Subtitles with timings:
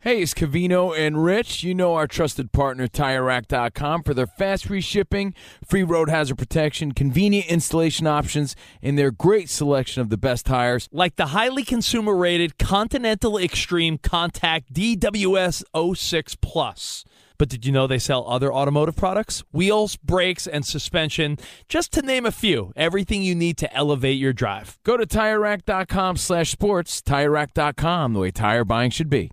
[0.00, 1.64] Hey, it's Covino and Rich.
[1.64, 5.34] You know our trusted partner, TireRack.com, for their fast free shipping,
[5.66, 10.88] free road hazard protection, convenient installation options, and their great selection of the best tires.
[10.92, 15.64] Like the highly consumer rated Continental Extreme Contact DWS
[15.96, 17.04] 06 Plus.
[17.36, 19.42] But did you know they sell other automotive products?
[19.50, 22.72] Wheels, brakes, and suspension, just to name a few.
[22.76, 24.78] Everything you need to elevate your drive.
[24.84, 27.02] Go to TireRack.com slash sports.
[27.02, 29.32] TireRack.com, the way tire buying should be.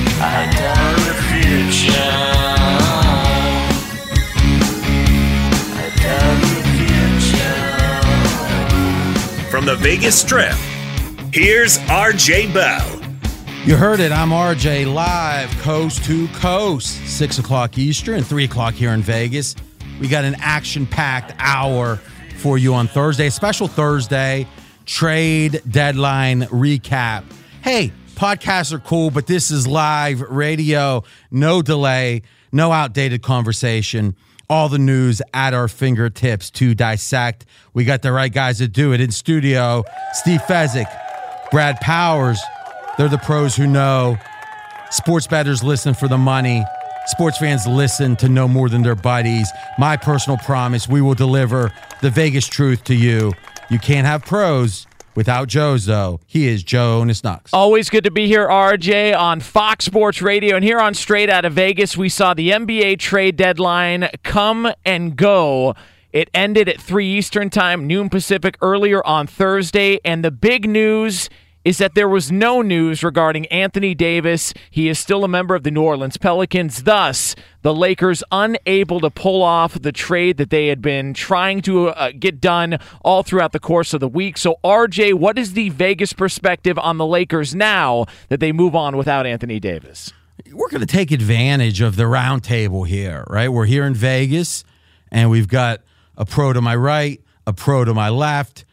[9.49, 10.53] From the Vegas Strip,
[11.33, 13.01] here's RJ Bell.
[13.65, 14.11] You heard it.
[14.11, 19.55] I'm RJ live, coast to coast, 6 o'clock Eastern, 3 o'clock here in Vegas.
[19.99, 21.95] We got an action packed hour
[22.37, 24.47] for you on Thursday, special Thursday
[24.85, 27.23] trade deadline recap.
[27.63, 32.21] Hey, podcasts are cool, but this is live radio, no delay,
[32.51, 34.15] no outdated conversation.
[34.47, 37.47] All the news at our fingertips to dissect.
[37.73, 39.83] We got the right guys to do it in studio.
[40.13, 40.85] Steve Fezzik,
[41.49, 42.39] Brad Powers.
[42.95, 44.19] They're the pros who know.
[44.91, 46.63] Sports bettors listen for the money.
[47.07, 49.49] Sports fans listen to know more than their buddies.
[49.79, 53.33] My personal promise we will deliver the Vegas truth to you.
[53.71, 54.85] You can't have pros
[55.15, 56.19] without Joe's, though.
[56.25, 57.53] He is Jonas Knox.
[57.53, 60.55] Always good to be here, RJ, on Fox Sports Radio.
[60.55, 65.15] And here on Straight Out of Vegas, we saw the NBA trade deadline come and
[65.15, 65.75] go.
[66.11, 69.99] It ended at 3 Eastern Time, noon Pacific, earlier on Thursday.
[70.03, 71.29] And the big news
[71.63, 74.53] is that there was no news regarding Anthony Davis.
[74.69, 76.83] He is still a member of the New Orleans Pelicans.
[76.83, 81.89] Thus, the Lakers unable to pull off the trade that they had been trying to
[81.89, 84.37] uh, get done all throughout the course of the week.
[84.37, 88.97] So, RJ, what is the Vegas perspective on the Lakers now that they move on
[88.97, 90.11] without Anthony Davis?
[90.51, 93.49] We're going to take advantage of the round table here, right?
[93.49, 94.63] We're here in Vegas,
[95.11, 95.81] and we've got
[96.17, 98.65] a pro to my right, a pro to my left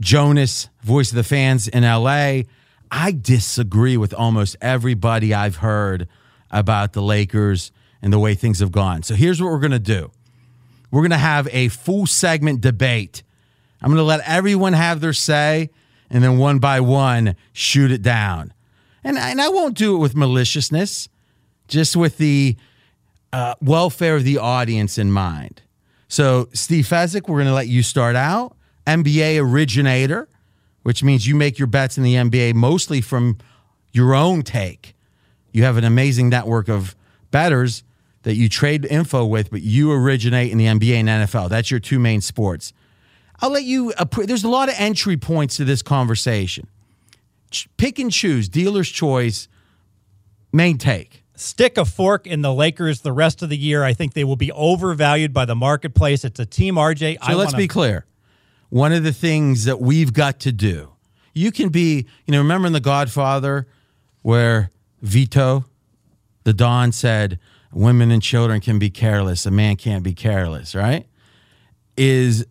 [0.00, 2.42] Jonas, voice of the fans in LA.
[2.90, 6.08] I disagree with almost everybody I've heard
[6.50, 7.70] about the Lakers
[8.02, 9.02] and the way things have gone.
[9.02, 10.10] So here's what we're going to do
[10.90, 13.22] we're going to have a full segment debate.
[13.80, 15.70] I'm going to let everyone have their say
[16.10, 18.52] and then one by one shoot it down.
[19.04, 21.08] And, and I won't do it with maliciousness,
[21.68, 22.56] just with the
[23.32, 25.62] uh, welfare of the audience in mind.
[26.08, 28.56] So, Steve Fezzik, we're going to let you start out.
[28.96, 30.28] NBA originator,
[30.82, 33.38] which means you make your bets in the NBA mostly from
[33.92, 34.94] your own take.
[35.52, 36.94] You have an amazing network of
[37.30, 37.82] bettors
[38.22, 41.48] that you trade info with, but you originate in the NBA and NFL.
[41.48, 42.72] That's your two main sports.
[43.40, 46.66] I'll let you, uh, there's a lot of entry points to this conversation.
[47.78, 49.48] Pick and choose, dealer's choice.
[50.52, 51.24] Main take.
[51.34, 53.82] Stick a fork in the Lakers the rest of the year.
[53.82, 56.22] I think they will be overvalued by the marketplace.
[56.22, 57.16] It's a team, RJ.
[57.24, 58.04] So let's be clear.
[58.70, 60.92] One of the things that we've got to do,
[61.34, 63.66] you can be, you know, remember in The Godfather
[64.22, 64.70] where
[65.02, 65.64] Vito,
[66.44, 67.38] the Don, said,
[67.72, 71.06] women and children can be careless, a man can't be careless, right?
[71.96, 72.46] Is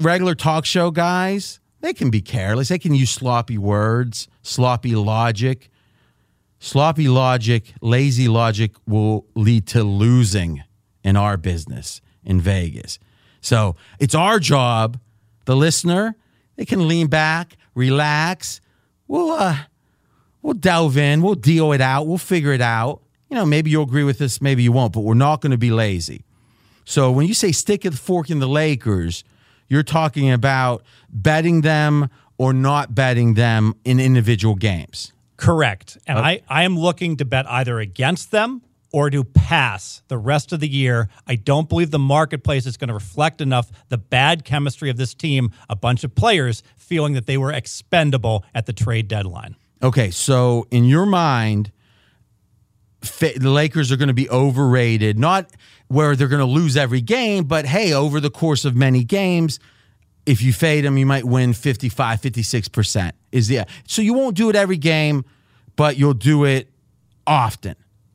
[0.00, 2.68] regular talk show guys, they can be careless.
[2.68, 5.70] They can use sloppy words, sloppy logic.
[6.58, 10.62] Sloppy logic, lazy logic will lead to losing
[11.02, 12.98] in our business in Vegas.
[13.42, 14.98] So it's our job,
[15.44, 16.16] the listener,
[16.56, 18.60] they can lean back, relax.
[19.08, 19.56] We'll uh
[20.42, 23.00] we'll delve in, we'll deal it out, we'll figure it out.
[23.28, 25.58] You know, maybe you'll agree with this, maybe you won't, but we're not going to
[25.58, 26.24] be lazy.
[26.84, 29.24] So when you say stick the fork in the Lakers,
[29.68, 35.12] you're talking about betting them or not betting them in individual games.
[35.36, 35.98] Correct.
[36.06, 38.62] And I, I am looking to bet either against them
[38.94, 41.08] or to pass the rest of the year.
[41.26, 45.14] I don't believe the marketplace is going to reflect enough the bad chemistry of this
[45.14, 49.56] team, a bunch of players feeling that they were expendable at the trade deadline.
[49.82, 51.72] Okay, so in your mind,
[53.00, 55.50] the Lakers are going to be overrated, not
[55.88, 59.58] where they're going to lose every game, but hey, over the course of many games,
[60.24, 63.10] if you fade them, you might win 55, 56%.
[63.32, 65.24] Is the so you won't do it every game,
[65.74, 66.70] but you'll do it
[67.26, 67.74] often.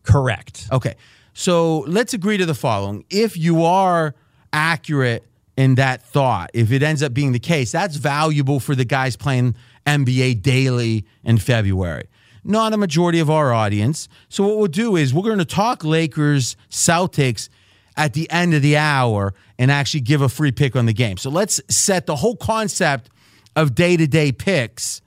[0.09, 0.67] Correct.
[0.71, 0.95] Okay.
[1.33, 3.05] So let's agree to the following.
[3.09, 4.15] If you are
[4.51, 5.23] accurate
[5.55, 9.15] in that thought, if it ends up being the case, that's valuable for the guys
[9.15, 12.07] playing NBA daily in February.
[12.43, 14.09] Not a majority of our audience.
[14.29, 17.49] So what we'll do is we're going to talk Lakers, Celtics
[17.95, 21.17] at the end of the hour and actually give a free pick on the game.
[21.17, 23.09] So let's set the whole concept
[23.55, 25.01] of day to day picks,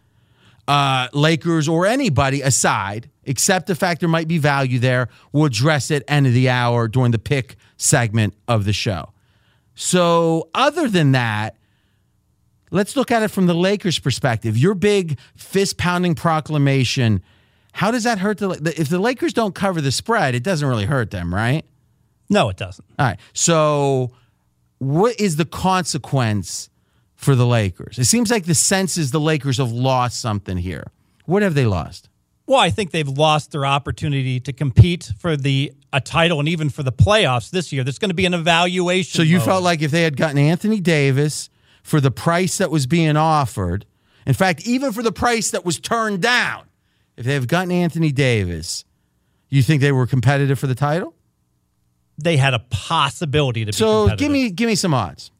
[0.69, 5.09] uh, Lakers or anybody aside, except the fact there might be value there.
[5.33, 9.13] We'll address it end of the hour during the pick segment of the show.
[9.75, 11.57] So, other than that,
[12.71, 14.57] let's look at it from the Lakers' perspective.
[14.57, 17.23] Your big fist pounding proclamation.
[17.73, 20.35] How does that hurt the if the Lakers don't cover the spread?
[20.35, 21.65] It doesn't really hurt them, right?
[22.29, 22.85] No, it doesn't.
[22.99, 23.19] All right.
[23.33, 24.13] So,
[24.79, 26.69] what is the consequence
[27.15, 27.99] for the Lakers?
[27.99, 30.91] It seems like the sense is the Lakers have lost something here.
[31.25, 32.09] What have they lost?
[32.47, 36.71] Well, I think they've lost their opportunity to compete for the a title and even
[36.71, 37.85] for the playoffs this year.
[37.85, 39.17] There's going to be an evaluation.
[39.17, 39.47] So you mode.
[39.47, 41.50] felt like if they had gotten Anthony Davis
[41.83, 43.87] for the price that was being offered,
[44.27, 46.65] in fact, even for the price that was turned down,
[47.17, 48.85] if they have gotten Anthony Davis,
[49.49, 51.15] you think they were competitive for the title?
[52.17, 55.31] They had a possibility to so be give me give me some odds.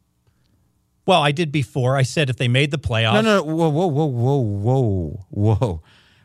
[1.05, 1.97] Well, I did before.
[1.97, 3.13] I said if they made the playoffs.
[3.15, 5.81] No, no, whoa, whoa, whoa, whoa, whoa, whoa.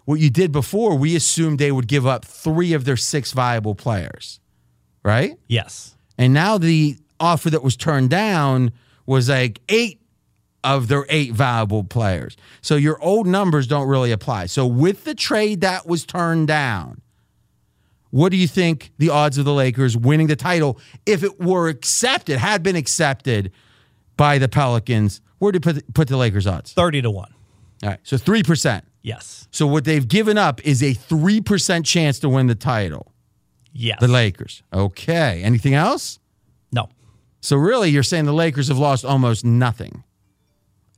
[0.08, 3.74] What you did before, we assumed they would give up three of their six viable
[3.74, 4.40] players,
[5.02, 5.38] right?
[5.48, 5.96] Yes.
[6.16, 8.72] And now the offer that was turned down
[9.04, 10.00] was like eight
[10.64, 12.38] of their eight viable players.
[12.62, 14.46] So your old numbers don't really apply.
[14.46, 17.02] So with the trade that was turned down,
[18.08, 21.68] what do you think the odds of the Lakers winning the title, if it were
[21.68, 23.52] accepted, had been accepted
[24.16, 26.72] by the Pelicans, where do you put, put the Lakers odds?
[26.72, 27.34] 30 to 1.
[27.82, 28.00] All right.
[28.04, 28.80] So 3%.
[29.08, 29.48] Yes.
[29.50, 33.10] So what they've given up is a 3% chance to win the title.
[33.72, 33.96] Yes.
[34.00, 34.62] The Lakers.
[34.70, 35.42] Okay.
[35.42, 36.18] Anything else?
[36.72, 36.90] No.
[37.40, 40.04] So really, you're saying the Lakers have lost almost nothing.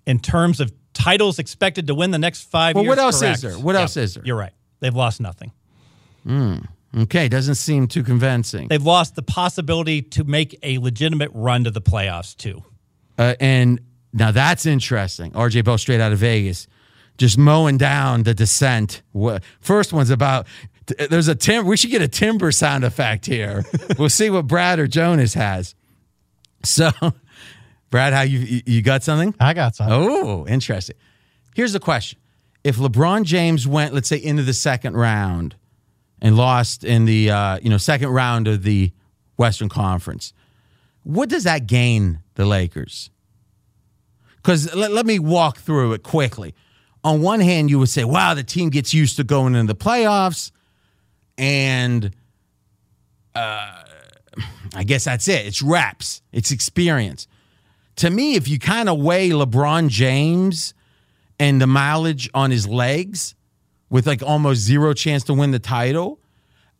[0.06, 2.88] In terms of titles expected to win the next five well, years.
[2.96, 3.36] what else correct.
[3.36, 3.52] is there?
[3.52, 4.24] What Yep, else is there?
[4.26, 4.52] You're right.
[4.80, 5.52] They've lost nothing.
[6.24, 6.56] Hmm.
[6.98, 7.28] Okay.
[7.28, 8.66] Doesn't seem too convincing.
[8.66, 12.64] They've lost the possibility to make a legitimate run to the playoffs, too.
[13.16, 13.80] Uh, and
[14.12, 15.30] now that's interesting.
[15.30, 16.66] RJ Bell straight out of Vegas,
[17.20, 19.02] just mowing down the dissent.
[19.60, 20.46] First one's about
[21.10, 21.66] there's a tim.
[21.66, 23.62] We should get a timber sound effect here.
[23.98, 25.74] we'll see what Brad or Jonas has.
[26.64, 26.90] So,
[27.90, 29.34] Brad, how you you- got something?
[29.38, 29.94] I got something.
[29.94, 30.96] Oh, interesting.
[31.54, 32.18] Here's the question:
[32.64, 35.56] If LeBron James went, let's say, into the second round
[36.22, 38.92] and lost in the uh, you know second round of the
[39.36, 40.32] Western Conference,
[41.02, 43.10] what does that gain the Lakers?
[44.36, 46.54] Because let, let me walk through it quickly.
[47.02, 49.78] On one hand, you would say, "Wow, the team gets used to going into the
[49.78, 50.50] playoffs,"
[51.38, 52.14] and
[53.34, 53.82] uh,
[54.74, 55.46] I guess that's it.
[55.46, 57.26] It's reps, it's experience.
[57.96, 60.74] To me, if you kind of weigh LeBron James
[61.38, 63.34] and the mileage on his legs
[63.88, 66.20] with like almost zero chance to win the title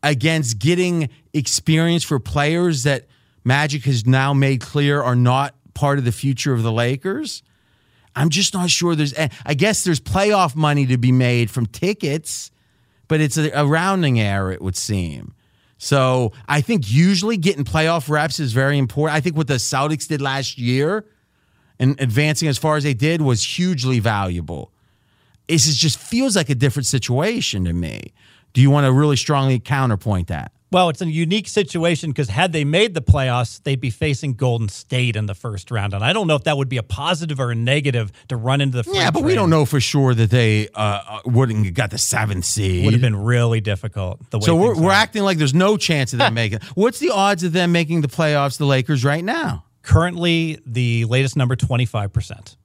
[0.02, 3.06] against getting experience for players that
[3.44, 7.42] Magic has now made clear are not part of the future of the Lakers.
[8.16, 11.66] I'm just not sure there's eh, I guess there's playoff money to be made from
[11.66, 12.50] tickets,
[13.08, 15.34] but it's a, a rounding error, it would seem.
[15.78, 19.16] So I think usually getting playoff reps is very important.
[19.16, 21.06] I think what the Celtics did last year
[21.78, 24.72] and advancing as far as they did was hugely valuable.
[25.48, 28.12] This just feels like a different situation to me.
[28.52, 30.52] Do you want to really strongly counterpoint that?
[30.72, 34.68] Well, it's a unique situation because had they made the playoffs, they'd be facing Golden
[34.68, 37.40] State in the first round, and I don't know if that would be a positive
[37.40, 38.84] or a negative to run into the.
[38.84, 41.90] French Yeah, but we don't know for sure that they uh, uh, wouldn't have got
[41.90, 42.84] the seventh seed.
[42.84, 44.30] Would have been really difficult.
[44.30, 46.60] The way so we're, we're acting like there's no chance of them making.
[46.74, 48.58] What's the odds of them making the playoffs?
[48.58, 49.64] The Lakers right now.
[49.82, 52.56] currently the latest number twenty five percent.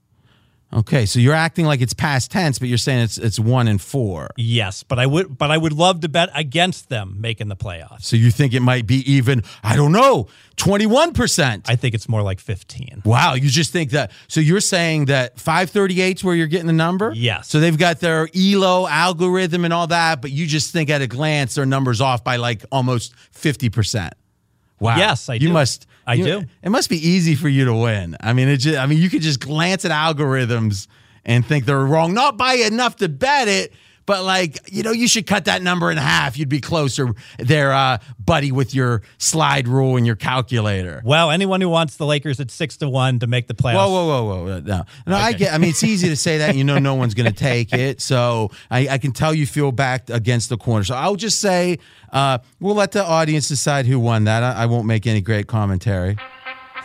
[0.76, 3.82] Okay, so you're acting like it's past tense, but you're saying it's it's one and
[3.82, 4.30] four.
[4.36, 8.04] Yes, but I would, but I would love to bet against them making the playoffs.
[8.04, 9.44] So you think it might be even?
[9.64, 10.28] I don't know,
[10.58, 11.70] twenty one percent.
[11.70, 13.02] I think it's more like fifteen.
[13.06, 14.12] Wow, you just think that.
[14.28, 17.14] So you're saying that 538 is where you're getting the number?
[17.16, 17.48] Yes.
[17.48, 21.08] So they've got their ELO algorithm and all that, but you just think at a
[21.08, 24.12] glance their number's off by like almost 50%.
[24.80, 24.98] Wow.
[24.98, 25.54] Yes, I you do.
[25.54, 26.44] must I you- do.
[26.64, 28.18] It must be easy for you to win.
[28.20, 30.88] I mean, it just, I mean, you could just glance at algorithms
[31.26, 33.74] and think they're wrong, not by enough to bet it,
[34.06, 36.38] but like, you know, you should cut that number in half.
[36.38, 41.02] You'd be closer there, uh, buddy, with your slide rule and your calculator.
[41.04, 43.76] Well, anyone who wants the Lakers at six to one to make the playoffs.
[43.76, 44.60] Whoa, whoa, whoa, whoa!
[44.60, 45.54] No, no, I get.
[45.54, 46.56] I mean, it's easy to say that.
[46.56, 48.02] You know, no one's going to take it.
[48.02, 50.84] So I, I can tell you feel backed against the corner.
[50.84, 51.80] So I'll just say
[52.12, 54.44] uh, we'll let the audience decide who won that.
[54.44, 56.18] I, I won't make any great commentary.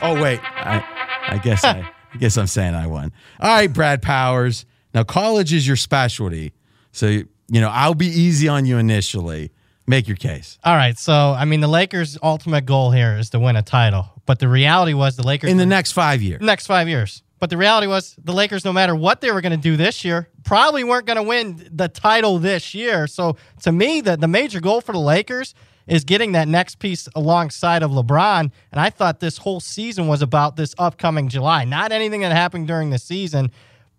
[0.03, 0.83] Oh wait, I,
[1.29, 3.13] I guess I, I guess I'm saying I won.
[3.39, 4.65] All right, Brad Powers.
[4.95, 6.53] Now college is your specialty,
[6.93, 9.53] so you know I'll be easy on you initially.
[9.87, 10.57] Make your case.
[10.63, 14.07] All right, so I mean, the Lakers' ultimate goal here is to win a title,
[14.25, 17.23] but the reality was the Lakers In the next five years, next five years.
[17.41, 20.05] But the reality was the Lakers, no matter what they were going to do this
[20.05, 23.07] year, probably weren't going to win the title this year.
[23.07, 25.55] So to me, the, the major goal for the Lakers
[25.87, 28.53] is getting that next piece alongside of LeBron.
[28.71, 32.69] And I thought this whole season was about this upcoming July, not anything that happened
[32.69, 33.51] during the season.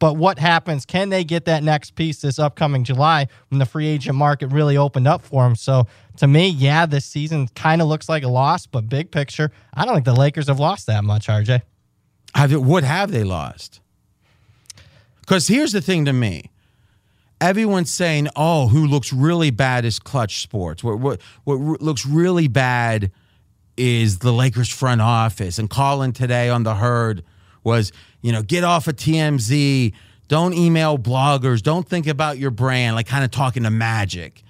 [0.01, 0.83] But what happens?
[0.83, 4.75] Can they get that next piece this upcoming July when the free agent market really
[4.75, 5.55] opened up for them?
[5.55, 5.85] So
[6.17, 9.85] to me, yeah, this season kind of looks like a loss, but big picture, I
[9.85, 11.61] don't think the Lakers have lost that much, RJ.
[12.33, 13.79] have it, what have they lost?
[15.19, 16.49] Because here's the thing to me.
[17.39, 20.83] Everyone's saying, "Oh, who looks really bad is Clutch Sports.
[20.83, 23.11] What what what looks really bad
[23.77, 27.23] is the Lakers front office." And Colin today on the herd
[27.63, 27.91] was,
[28.21, 29.93] you know, get off of TMZ.
[30.27, 31.61] Don't email bloggers.
[31.61, 32.95] Don't think about your brand.
[32.95, 34.43] Like kind of talking to Magic.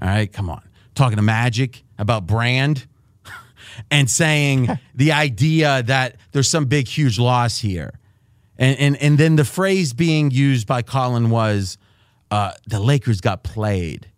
[0.00, 0.62] All right, come on,
[0.94, 2.86] talking to Magic about brand
[3.90, 7.92] and saying the idea that there's some big huge loss here.
[8.58, 11.78] And and and then the phrase being used by Colin was
[12.30, 14.08] uh, the Lakers got played.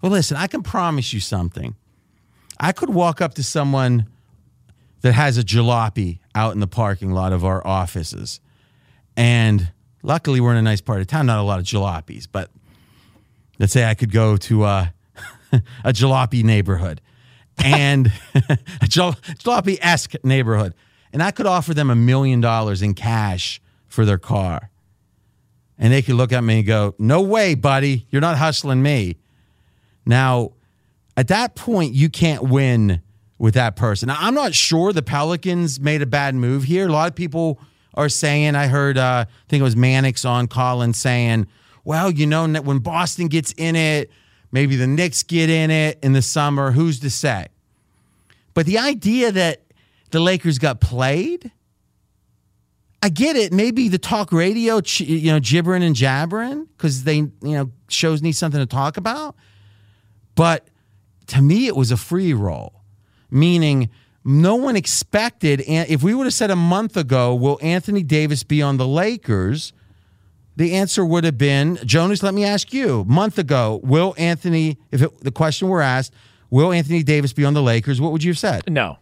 [0.00, 1.76] Well, listen, I can promise you something.
[2.58, 4.06] I could walk up to someone
[5.02, 8.40] that has a jalopy out in the parking lot of our offices.
[9.16, 9.70] And
[10.02, 12.50] luckily we're in a nice part of town, not a lot of jalopies, but
[13.58, 14.86] let's say I could go to uh,
[15.84, 17.00] a jalopy neighborhood
[17.62, 20.74] and a jal- jalopy esque neighborhood,
[21.12, 24.70] and I could offer them a million dollars in cash for their car.
[25.78, 29.16] And they could look at me and go, No way, buddy, you're not hustling me.
[30.06, 30.52] Now,
[31.16, 33.02] at that point, you can't win
[33.42, 34.06] with that person.
[34.06, 36.86] Now, I'm not sure the Pelicans made a bad move here.
[36.86, 37.58] A lot of people
[37.94, 41.48] are saying, I heard, uh, I think it was Mannix on Colin saying,
[41.84, 44.12] well, you know, when Boston gets in it,
[44.52, 46.70] maybe the Knicks get in it in the summer.
[46.70, 47.48] Who's to say?
[48.54, 49.62] But the idea that
[50.12, 51.50] the Lakers got played,
[53.02, 53.52] I get it.
[53.52, 58.36] Maybe the talk radio, you know, gibbering and jabbering because they, you know, shows need
[58.36, 59.34] something to talk about.
[60.36, 60.68] But
[61.26, 62.81] to me, it was a free roll,
[63.32, 63.90] meaning
[64.24, 65.60] no one expected.
[65.62, 68.86] And if we would have said a month ago, will Anthony Davis be on the
[68.86, 69.72] Lakers?
[70.54, 73.00] The answer would have been, Jonas, let me ask you.
[73.00, 76.12] A month ago, will Anthony, if it, the question were asked,
[76.50, 78.00] will Anthony Davis be on the Lakers?
[78.00, 78.70] What would you have said?
[78.70, 78.98] No.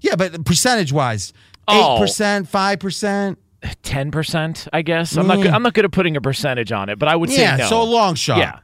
[0.00, 1.32] Yeah, but percentage wise,
[1.68, 1.98] Oh.
[2.00, 3.36] 8%, 5%.
[3.82, 5.16] Ten percent, I guess.
[5.16, 5.38] I'm not.
[5.38, 5.42] Mm.
[5.42, 7.56] Good, I'm not good at putting a percentage on it, but I would say Yeah,
[7.56, 7.66] no.
[7.66, 8.38] so a long shot.
[8.38, 8.60] Yeah.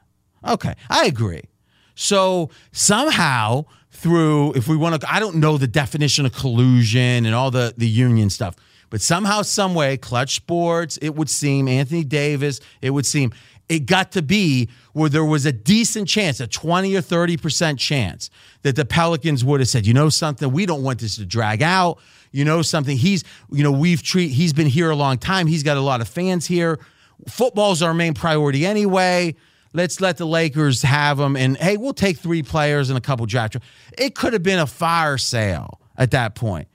[0.53, 1.41] Okay, I agree.
[1.95, 3.65] So somehow
[4.03, 7.73] through, if we want to, I don't know the definition of collusion and all the
[7.75, 8.55] the union stuff,
[8.89, 13.33] but somehow, some way, Clutch Sports, it would seem Anthony Davis, it would seem
[13.69, 18.29] it got to be where there was a decent chance, a 20 or 30% chance
[18.61, 21.63] that the Pelicans would have said, you know something, we don't want this to drag
[21.63, 21.99] out.
[22.31, 25.47] You know something, he's, you know, we've treat he's been here a long time.
[25.47, 26.79] He's got a lot of fans here.
[27.27, 29.35] Football's our main priority anyway.
[29.73, 33.25] Let's let the Lakers have them, and hey, we'll take three players and a couple
[33.25, 33.57] draft.
[33.97, 36.67] It could have been a fire sale at that point.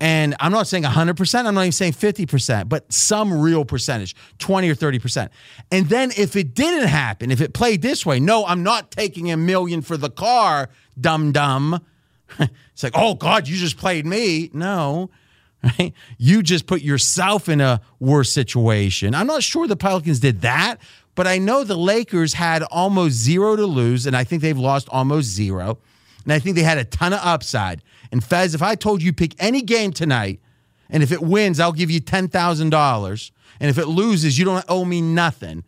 [0.00, 4.68] And I'm not saying 100%, I'm not even saying 50%, but some real percentage, 20
[4.68, 5.28] or 30%.
[5.70, 9.30] And then if it didn't happen, if it played this way, no, I'm not taking
[9.30, 10.68] a million for the car,
[11.00, 11.80] dum dum.
[12.38, 14.50] it's like, oh God, you just played me.
[14.52, 15.10] No,
[15.62, 15.94] right?
[16.18, 19.14] You just put yourself in a worse situation.
[19.14, 20.80] I'm not sure the Pelicans did that,
[21.14, 24.88] but I know the Lakers had almost zero to lose, and I think they've lost
[24.90, 25.78] almost zero.
[26.24, 27.82] And I think they had a ton of upside.
[28.10, 30.40] And Fez, if I told you pick any game tonight,
[30.88, 33.30] and if it wins, I'll give you $10,000.
[33.60, 35.64] And if it loses, you don't owe me nothing.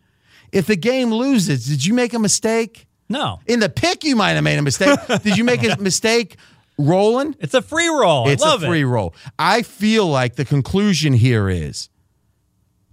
[0.51, 2.87] If the game loses, did you make a mistake?
[3.09, 3.39] No.
[3.45, 4.99] In the pick, you might have made a mistake.
[5.23, 6.37] did you make a mistake
[6.77, 7.35] rolling?
[7.39, 8.27] It's a free roll.
[8.27, 8.85] It's I love a free it.
[8.85, 9.13] roll.
[9.39, 11.89] I feel like the conclusion here is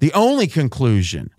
[0.00, 1.30] the only conclusion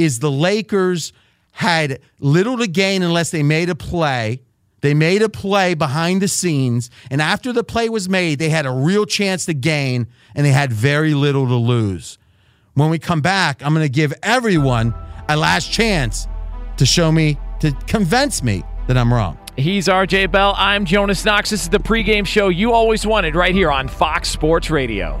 [0.00, 1.12] is the Lakers
[1.52, 4.40] had little to gain unless they made a play.
[4.80, 8.64] They made a play behind the scenes, and after the play was made, they had
[8.64, 12.16] a real chance to gain, and they had very little to lose.
[12.72, 14.94] When we come back, I'm going to give everyone
[15.28, 16.26] a last chance
[16.78, 19.38] to show me, to convince me that I'm wrong.
[19.58, 20.54] He's RJ Bell.
[20.56, 21.50] I'm Jonas Knox.
[21.50, 25.20] This is the pregame show you always wanted right here on Fox Sports Radio.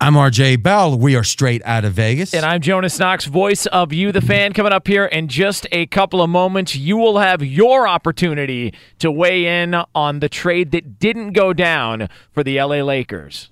[0.00, 0.98] I'm RJ Bell.
[0.98, 2.34] We are straight out of Vegas.
[2.34, 4.52] And I'm Jonas Knox, voice of You, the fan.
[4.52, 9.12] Coming up here in just a couple of moments, you will have your opportunity to
[9.12, 13.50] weigh in on the trade that didn't go down for the LA Lakers.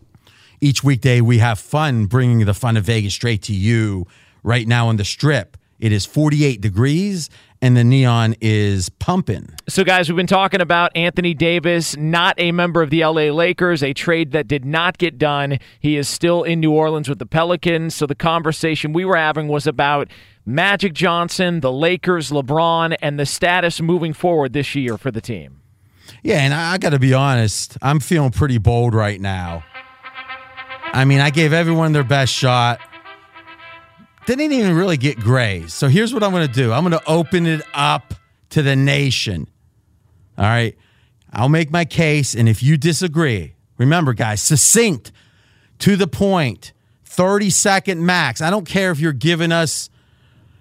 [0.61, 4.07] Each weekday, we have fun bringing the fun of Vegas straight to you.
[4.43, 7.31] Right now on the strip, it is 48 degrees
[7.63, 9.49] and the neon is pumping.
[9.69, 13.85] So, guys, we've been talking about Anthony Davis, not a member of the LA Lakers,
[13.85, 15.59] a trade that did not get done.
[15.79, 17.95] He is still in New Orleans with the Pelicans.
[17.95, 20.09] So, the conversation we were having was about
[20.45, 25.61] Magic Johnson, the Lakers, LeBron, and the status moving forward this year for the team.
[26.25, 29.65] Yeah, and I, I got to be honest, I'm feeling pretty bold right now.
[30.93, 32.81] I mean, I gave everyone their best shot
[34.27, 35.71] didn't even really get grazed.
[35.71, 38.15] So here's what I'm going to do I'm going to open it up
[38.51, 39.49] to the nation.
[40.39, 40.77] All right.
[41.33, 42.35] I'll make my case.
[42.35, 45.13] And if you disagree, remember, guys, succinct,
[45.79, 46.73] to the point,
[47.05, 48.41] 30 second max.
[48.41, 49.91] I don't care if you're giving us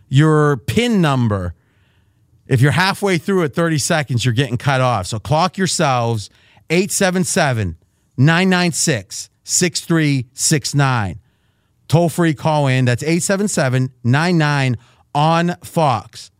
[0.09, 1.53] your PIN number.
[2.47, 5.07] If you're halfway through at 30 seconds, you're getting cut off.
[5.07, 6.29] So clock yourselves
[6.69, 7.77] 877
[8.17, 11.19] 996 6369.
[11.91, 12.85] Toll free call in.
[12.85, 14.77] That's 877 99
[15.13, 16.31] on Fox.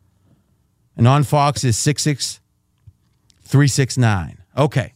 [0.96, 4.38] And on Fox is 66369.
[4.58, 4.94] Okay.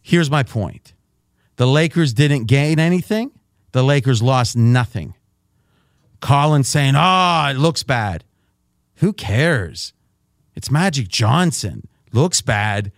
[0.00, 0.94] Here's my point
[1.56, 3.32] the Lakers didn't gain anything,
[3.72, 5.12] the Lakers lost nothing.
[6.20, 8.24] Colin saying, oh, it looks bad.
[8.96, 9.92] Who cares?
[10.54, 11.86] It's Magic Johnson.
[12.10, 12.90] Looks bad.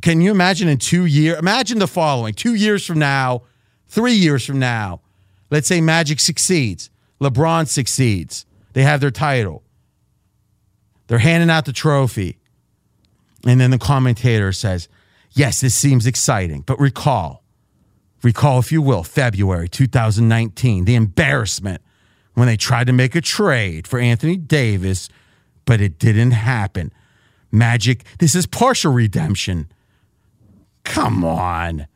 [0.00, 1.38] Can you imagine in two years?
[1.38, 3.42] Imagine the following two years from now,
[3.86, 5.02] three years from now,
[5.52, 6.88] Let's say Magic succeeds,
[7.20, 9.62] LeBron succeeds, they have their title.
[11.08, 12.38] They're handing out the trophy.
[13.46, 14.88] And then the commentator says,
[15.32, 17.44] Yes, this seems exciting, but recall,
[18.22, 21.82] recall, if you will, February 2019, the embarrassment
[22.32, 25.10] when they tried to make a trade for Anthony Davis,
[25.66, 26.90] but it didn't happen.
[27.50, 29.70] Magic, this is partial redemption.
[30.84, 31.88] Come on.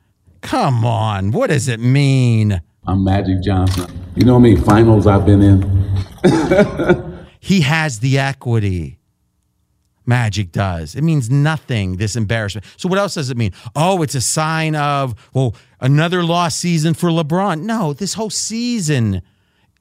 [0.42, 1.30] Come on.
[1.30, 2.60] What does it mean?
[2.88, 3.90] I'm Magic Johnson.
[4.14, 7.26] You know how many finals I've been in?
[7.40, 9.00] he has the equity.
[10.06, 10.94] Magic does.
[10.94, 12.64] It means nothing, this embarrassment.
[12.76, 13.52] So, what else does it mean?
[13.74, 17.62] Oh, it's a sign of, well, another lost season for LeBron.
[17.62, 19.20] No, this whole season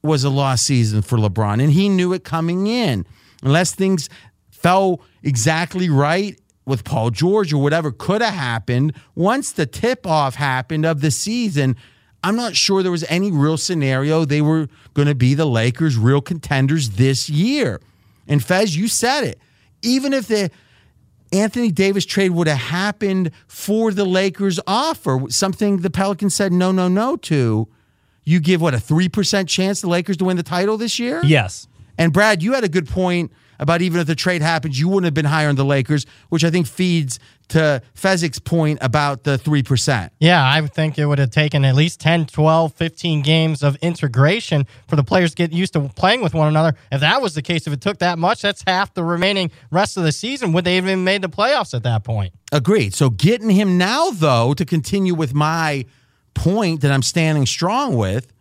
[0.02, 3.06] was a lost season for LeBron, and he knew it coming in.
[3.44, 4.10] Unless things
[4.50, 10.36] fell exactly right with Paul George or whatever could have happened, once the tip off
[10.36, 11.76] happened of the season,
[12.26, 15.96] I'm not sure there was any real scenario they were going to be the Lakers'
[15.96, 17.80] real contenders this year.
[18.28, 19.40] And Fez, you said it.
[19.84, 20.50] Even if the
[21.32, 26.72] Anthony Davis trade would have happened for the Lakers offer, something the Pelicans said no,
[26.72, 27.68] no, no to,
[28.24, 31.22] you give what a 3% chance the Lakers to win the title this year?
[31.24, 31.68] Yes.
[31.98, 35.06] And Brad, you had a good point about even if the trade happens, you wouldn't
[35.06, 39.38] have been higher on the Lakers, which I think feeds to Fezzik's point about the
[39.38, 40.10] 3%.
[40.20, 44.66] Yeah, I think it would have taken at least 10, 12, 15 games of integration
[44.88, 46.76] for the players to get used to playing with one another.
[46.92, 49.96] If that was the case, if it took that much, that's half the remaining rest
[49.96, 50.54] of the season.
[50.54, 52.34] Would they even made the playoffs at that point?
[52.52, 52.94] Agreed.
[52.94, 55.86] So getting him now, though, to continue with my
[56.34, 58.32] point that I'm standing strong with,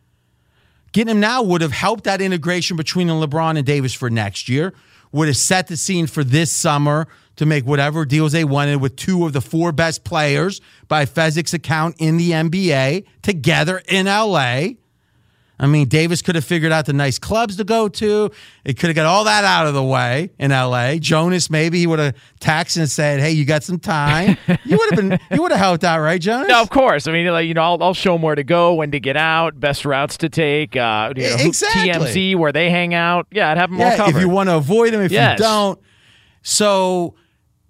[0.94, 4.72] getting him now would have helped that integration between LeBron and Davis for next year
[5.12, 8.96] would have set the scene for this summer to make whatever deals they wanted with
[8.96, 14.68] two of the four best players by Fezzik's account in the NBA together in LA.
[15.58, 18.30] I mean, Davis could have figured out the nice clubs to go to.
[18.64, 20.96] It could have got all that out of the way in LA.
[20.96, 24.90] Jonas, maybe he would have texted and said, "Hey, you got some time." you would
[24.90, 26.48] have been, you would have helped out, right, Jonas?
[26.48, 27.06] No, of course.
[27.06, 29.16] I mean, like you know, I'll, I'll show them where to go, when to get
[29.16, 30.74] out, best routes to take.
[30.74, 31.92] Uh, you know, exactly.
[31.92, 33.28] TMZ where they hang out.
[33.30, 34.16] Yeah, I'd have them yeah, all covered.
[34.16, 35.38] If you want to avoid them, if yes.
[35.38, 35.80] you don't,
[36.42, 37.14] so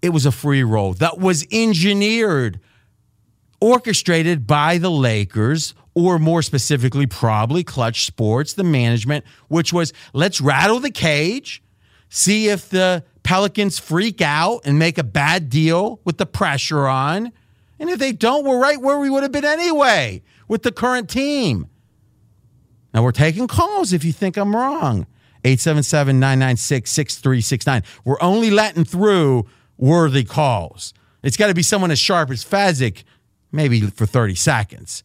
[0.01, 2.61] it was a free roll that was engineered,
[3.61, 10.41] orchestrated by the Lakers or more specifically, probably Clutch Sports, the management, which was let's
[10.41, 11.63] rattle the cage,
[12.09, 17.33] see if the Pelicans freak out and make a bad deal with the pressure on.
[17.79, 21.09] And if they don't, we're right where we would have been anyway with the current
[21.09, 21.69] team.
[22.93, 25.07] Now we're taking calls if you think I'm wrong.
[25.45, 27.83] 877 996 6369.
[28.05, 30.95] We're only letting through worthy calls.
[31.23, 33.05] It's got to be someone as sharp as Fezzik,
[33.51, 35.03] maybe for 30 seconds.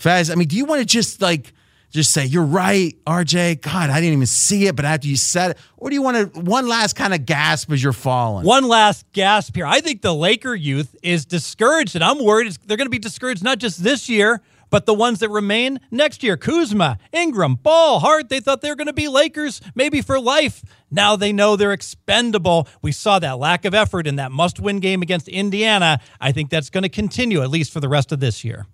[0.00, 1.52] Fez, I mean, do you want to just like
[1.90, 3.60] just say, You're right, RJ.
[3.60, 6.32] God, I didn't even see it, but after you said it, or do you want
[6.32, 8.46] to one last kind of gasp as you're falling?
[8.46, 9.66] One last gasp here.
[9.66, 13.44] I think the Laker youth is discouraged, and I'm worried they're going to be discouraged
[13.44, 16.38] not just this year, but the ones that remain next year.
[16.38, 20.62] Kuzma, Ingram, Ball, Hart, they thought they were going to be Lakers maybe for life.
[20.90, 22.68] Now they know they're expendable.
[22.80, 26.00] We saw that lack of effort in that must win game against Indiana.
[26.18, 28.66] I think that's going to continue, at least for the rest of this year.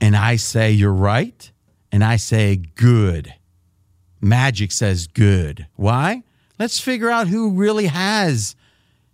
[0.00, 1.50] And I say, You're right.
[1.90, 3.34] And I say, Good.
[4.20, 5.66] Magic says, Good.
[5.76, 6.22] Why?
[6.58, 8.56] Let's figure out who really has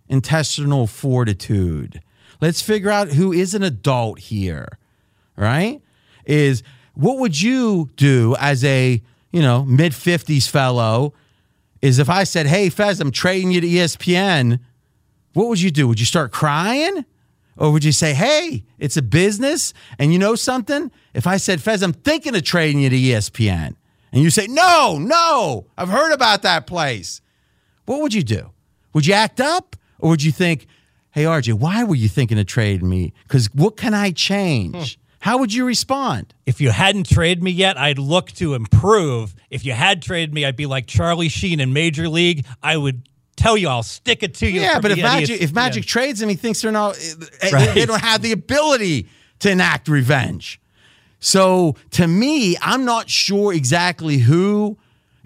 [0.07, 2.01] intestinal fortitude.
[2.41, 4.77] Let's figure out who is an adult here,
[5.35, 5.81] right?
[6.25, 6.63] Is
[6.95, 11.13] what would you do as a, you know, mid 50s fellow?
[11.81, 14.59] Is if I said, Hey, Fez, I'm trading you to ESPN,
[15.33, 15.87] what would you do?
[15.87, 17.05] Would you start crying?
[17.57, 19.73] Or would you say, hey, it's a business?
[19.97, 20.91] And you know something?
[21.13, 23.75] If I said, Fez, I'm thinking of trading you to ESPN,
[24.11, 27.21] and you say, no, no, I've heard about that place,
[27.85, 28.51] what would you do?
[28.93, 29.75] Would you act up?
[29.99, 30.67] Or would you think,
[31.11, 33.13] hey, RJ, why were you thinking of trading me?
[33.23, 34.95] Because what can I change?
[34.95, 35.01] Hmm.
[35.19, 36.35] How would you respond?
[36.45, 39.33] If you hadn't traded me yet, I'd look to improve.
[39.49, 42.45] If you had traded me, I'd be like Charlie Sheen in Major League.
[42.61, 43.09] I would
[43.45, 44.61] tell you I'll stick it to you.
[44.61, 45.89] Yeah, but if Magic if Magic yeah.
[45.89, 46.95] trades him, he thinks they're not
[47.41, 47.73] they- Right.
[47.75, 49.07] they don't have the ability
[49.39, 50.59] to enact revenge.
[51.19, 54.77] So to me, I'm not sure exactly who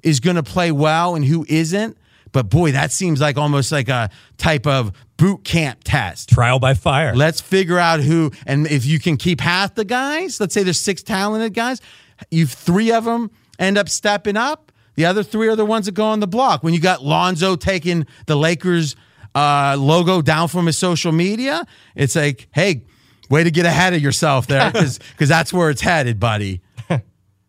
[0.04, 1.98] is going to play well and who isn't.
[2.32, 6.30] But boy, that seems like almost like a type of boot camp test.
[6.30, 7.16] trial by fire.
[7.16, 10.80] Let's figure out who, and if you can keep half the guys, let's say there's
[10.80, 11.82] six talented guys,
[12.30, 14.69] you three of them end up stepping up.
[15.00, 16.62] The other three are the ones that go on the block.
[16.62, 18.98] When you got Lonzo taking the Lakers
[19.34, 22.84] uh, logo down from his social media, it's like, hey,
[23.30, 26.60] way to get ahead of yourself there, because that's where it's headed, buddy.
[26.90, 27.00] All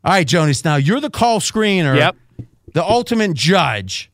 [0.04, 0.64] right, Jonas.
[0.64, 1.96] Now you're the call screener.
[1.96, 2.16] Yep.
[2.72, 4.12] The ultimate judge.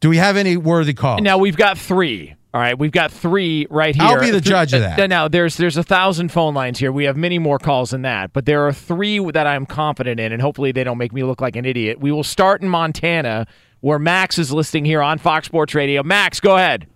[0.00, 1.22] Do we have any worthy calls?
[1.22, 2.34] Now we've got three.
[2.54, 4.04] All right, we've got three right here.
[4.04, 5.10] I'll be the Th- judge of uh, that.
[5.10, 6.92] Now there's there's a thousand phone lines here.
[6.92, 10.30] We have many more calls than that, but there are three that I'm confident in,
[10.30, 11.98] and hopefully they don't make me look like an idiot.
[11.98, 13.48] We will start in Montana,
[13.80, 16.04] where Max is listing here on Fox Sports Radio.
[16.04, 16.86] Max, go ahead.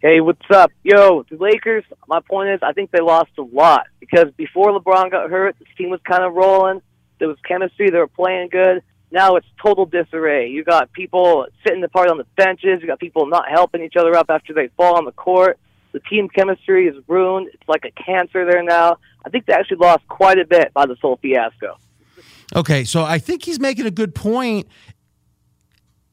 [0.00, 0.70] Hey, what's up?
[0.82, 5.10] Yo, the Lakers, my point is, I think they lost a lot because before LeBron
[5.10, 6.82] got hurt, this team was kind of rolling.
[7.20, 7.88] There was chemistry.
[7.88, 8.82] They were playing good.
[9.12, 10.48] Now it's total disarray.
[10.48, 12.80] You got people sitting apart on the benches.
[12.80, 15.58] You got people not helping each other up after they fall on the court.
[15.92, 17.50] The team chemistry is ruined.
[17.52, 18.96] It's like a cancer there now.
[19.24, 21.76] I think they actually lost quite a bit by this whole fiasco.
[22.56, 24.66] Okay, so I think he's making a good point,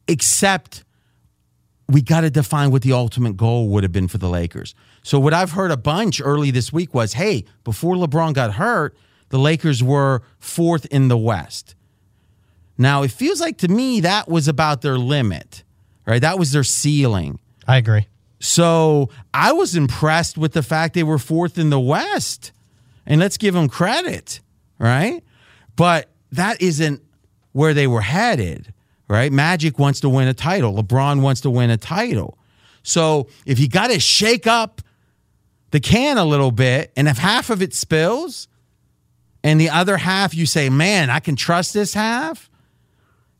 [0.07, 0.83] except
[1.87, 4.75] we got to define what the ultimate goal would have been for the Lakers.
[5.03, 8.95] So, what I've heard a bunch early this week was hey, before LeBron got hurt,
[9.29, 11.75] the Lakers were fourth in the West.
[12.79, 15.63] Now, it feels like to me that was about their limit,
[16.07, 16.21] right?
[16.21, 17.39] That was their ceiling.
[17.67, 18.07] I agree.
[18.39, 22.53] So I was impressed with the fact they were fourth in the West.
[23.05, 24.39] And let's give them credit,
[24.77, 25.21] right?
[25.75, 27.01] But that isn't
[27.51, 28.73] where they were headed,
[29.09, 29.31] right?
[29.31, 30.73] Magic wants to win a title.
[30.73, 32.37] LeBron wants to win a title.
[32.81, 34.81] So if you got to shake up
[35.71, 38.47] the can a little bit, and if half of it spills
[39.43, 42.48] and the other half you say, man, I can trust this half,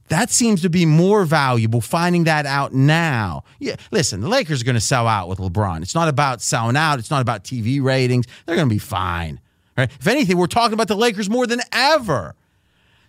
[0.10, 3.44] that seems to be more valuable finding that out now.
[3.60, 5.82] Yeah, listen, the Lakers are going to sell out with LeBron.
[5.82, 8.26] It's not about selling out, it's not about TV ratings.
[8.46, 9.40] They're going to be fine.
[9.78, 9.90] Right?
[10.00, 12.36] If anything, we're talking about the Lakers more than ever.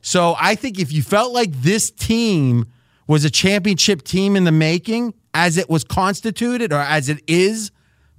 [0.03, 2.67] So I think if you felt like this team
[3.07, 7.71] was a championship team in the making as it was constituted or as it is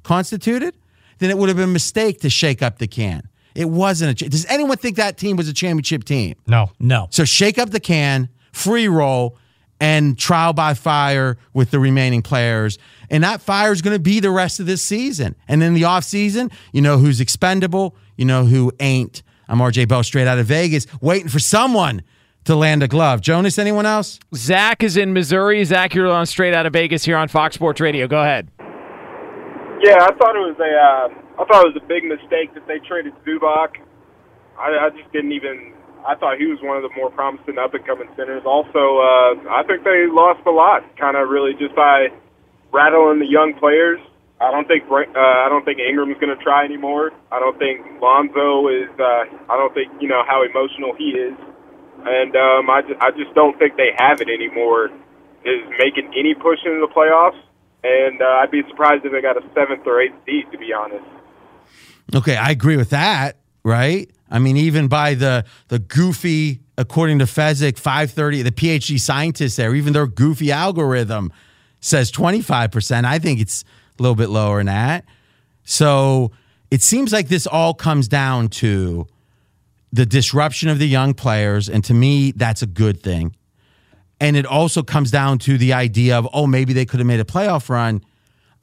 [0.03, 0.75] constituted,
[1.19, 3.27] then it would have been a mistake to shake up the can.
[3.53, 6.35] It wasn't a Does anyone think that team was a championship team?
[6.47, 6.71] No.
[6.79, 7.07] No.
[7.09, 9.37] So shake up the can, free roll,
[9.79, 12.77] and trial by fire with the remaining players.
[13.09, 15.35] And that fire is going to be the rest of this season.
[15.47, 19.23] And then the offseason, you know who's expendable, you know who ain't.
[19.49, 22.03] I'm RJ Bell straight out of Vegas, waiting for someone
[22.45, 23.21] to land a glove.
[23.21, 24.19] Jonas, anyone else?
[24.35, 25.63] Zach is in Missouri.
[25.63, 28.07] Zach, you're on straight out of Vegas here on Fox Sports Radio.
[28.07, 28.49] Go ahead.
[29.83, 32.67] Yeah, I thought it was a uh, I thought it was a big mistake that
[32.67, 33.81] they traded Zubac.
[34.59, 35.73] I, I just didn't even.
[36.05, 38.43] I thought he was one of the more promising up and coming centers.
[38.45, 42.09] Also, uh, I think they lost a lot, kind of really just by
[42.71, 43.99] rattling the young players.
[44.41, 47.11] I don't think uh, I don't think Ingram's going to try anymore.
[47.31, 48.89] I don't think Lonzo is.
[48.97, 51.37] Uh, I don't think you know how emotional he is,
[52.01, 54.89] and um, I just, I just don't think they have it anymore.
[55.45, 57.37] Is making any push into the playoffs,
[57.83, 60.45] and uh, I'd be surprised if they got a seventh or eighth seed.
[60.51, 61.05] To be honest.
[62.15, 64.09] Okay, I agree with that, right?
[64.31, 69.75] I mean, even by the the goofy, according to Fezzik, 530, the PhD scientist there,
[69.75, 71.31] even their goofy algorithm
[71.81, 73.05] says 25%.
[73.05, 73.63] I think it's
[73.99, 75.05] a little bit lower than that.
[75.63, 76.31] So
[76.69, 79.07] it seems like this all comes down to
[79.91, 81.67] the disruption of the young players.
[81.67, 83.35] And to me, that's a good thing.
[84.19, 87.19] And it also comes down to the idea of, oh, maybe they could have made
[87.19, 88.03] a playoff run.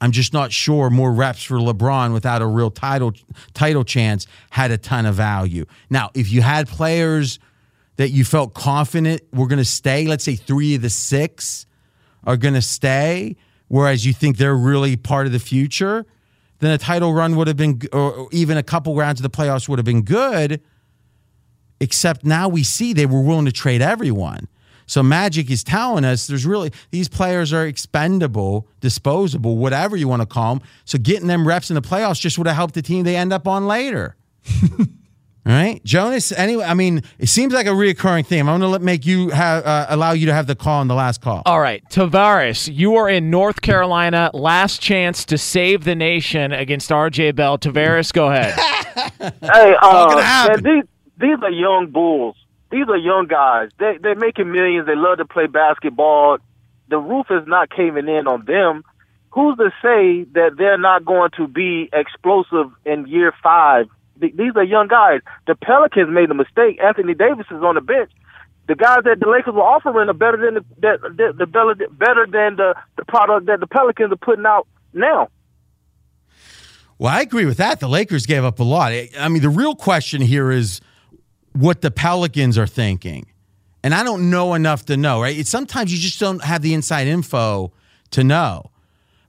[0.01, 3.13] I'm just not sure more reps for LeBron without a real title
[3.53, 5.65] title chance had a ton of value.
[5.89, 7.39] Now, if you had players
[7.97, 11.65] that you felt confident were going to stay, let's say 3 of the 6
[12.23, 13.35] are going to stay,
[13.67, 16.05] whereas you think they're really part of the future,
[16.59, 19.67] then a title run would have been or even a couple rounds of the playoffs
[19.67, 20.61] would have been good.
[21.81, 24.47] Except now we see they were willing to trade everyone.
[24.89, 30.23] So Magic is telling us there's really these players are expendable, disposable, whatever you want
[30.23, 30.67] to call them.
[30.83, 33.31] So getting them reps in the playoffs just would have helped the team they end
[33.31, 34.15] up on later.
[34.79, 34.85] All
[35.45, 36.31] right, Jonas.
[36.31, 38.49] Anyway, I mean, it seems like a reoccurring theme.
[38.49, 40.87] I'm going to let make you have uh, allow you to have the call on
[40.87, 41.43] the last call.
[41.45, 44.31] All right, Tavares, you are in North Carolina.
[44.33, 47.59] Last chance to save the nation against RJ Bell.
[47.59, 48.55] Tavares, go ahead.
[49.19, 50.83] hey, uh, man, these
[51.19, 52.35] these are young bulls.
[52.71, 53.69] These are young guys.
[53.79, 54.85] They they're making millions.
[54.85, 56.37] They love to play basketball.
[56.89, 58.83] The roof is not caving in on them.
[59.31, 63.87] Who's to say that they're not going to be explosive in year five?
[64.17, 65.21] These are young guys.
[65.47, 66.79] The Pelicans made a mistake.
[66.83, 68.11] Anthony Davis is on the bench.
[68.67, 72.25] The guys that the Lakers were offering are better than the, the, the, the better
[72.25, 75.29] than the, the product that the Pelicans are putting out now.
[76.97, 77.79] Well, I agree with that.
[77.79, 78.91] The Lakers gave up a lot.
[78.91, 80.81] I mean, the real question here is
[81.59, 83.25] what the Pelicans are thinking.
[83.83, 85.37] And I don't know enough to know, right?
[85.37, 87.73] It's, sometimes you just don't have the inside info
[88.11, 88.71] to know.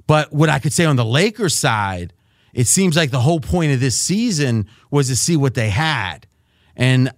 [0.07, 2.12] But what I could say on the Lakers side,
[2.53, 6.29] it seems like the whole point of this season was to see what they had.
[6.77, 7.12] And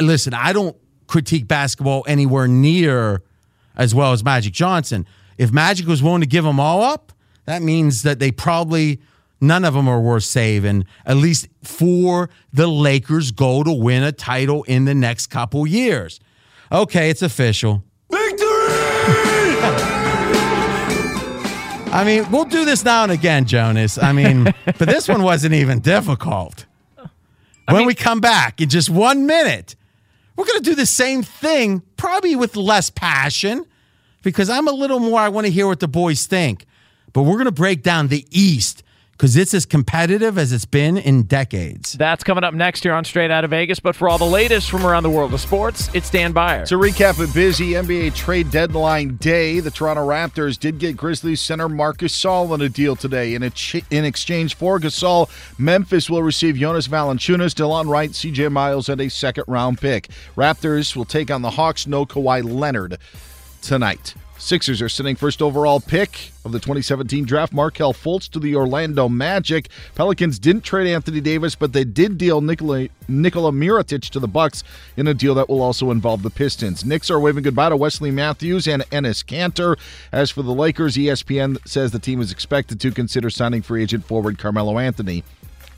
[0.00, 0.76] listen, I don't
[1.06, 3.22] critique basketball anywhere near
[3.74, 5.06] as well as Magic Johnson.
[5.38, 7.12] If Magic was willing to give them all up,
[7.46, 9.00] that means that they probably
[9.40, 10.84] none of them are worth saving.
[11.04, 16.20] At least for the Lakers' goal to win a title in the next couple years.
[16.70, 17.82] Okay, it's official.
[18.10, 18.48] Victory!
[21.90, 23.96] I mean, we'll do this now and again, Jonas.
[23.98, 26.66] I mean, but this one wasn't even difficult.
[26.96, 29.74] I when mean, we come back in just one minute,
[30.36, 33.64] we're going to do the same thing, probably with less passion,
[34.22, 36.66] because I'm a little more, I want to hear what the boys think.
[37.12, 38.82] But we're going to break down the East
[39.18, 41.94] because it's as competitive as it's been in decades.
[41.94, 43.80] That's coming up next year on Straight Out of Vegas.
[43.80, 46.64] But for all the latest from around the world of sports, it's Dan Beyer.
[46.66, 51.68] To recap a busy NBA trade deadline day, the Toronto Raptors did get Grizzlies center
[51.68, 53.34] Marc Gasol on a deal today.
[53.34, 55.28] In, a ch- in exchange for Gasol,
[55.58, 60.10] Memphis will receive Jonas Valanciunas, Delon Wright, CJ Miles, and a second round pick.
[60.36, 62.98] Raptors will take on the Hawks, no Kawhi Leonard
[63.62, 64.14] tonight.
[64.40, 69.08] Sixers are sending first overall pick of the 2017 draft, Markelle Fultz, to the Orlando
[69.08, 69.68] Magic.
[69.96, 74.62] Pelicans didn't trade Anthony Davis, but they did deal Nikola, Nikola Mirotic to the Bucks
[74.96, 76.84] in a deal that will also involve the Pistons.
[76.84, 79.76] Knicks are waving goodbye to Wesley Matthews and Enes Kanter.
[80.12, 84.06] As for the Lakers, ESPN says the team is expected to consider signing free agent
[84.06, 85.24] forward Carmelo Anthony